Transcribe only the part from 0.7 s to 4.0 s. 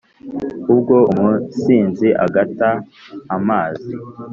ubwo umusinzi agata amazi